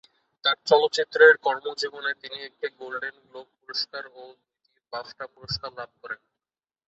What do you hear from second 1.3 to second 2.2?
কর্মজীবনে